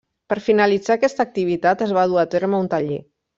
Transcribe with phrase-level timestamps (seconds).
[0.31, 2.99] Per finalitzar aquesta activitat es va dur a terme un taller.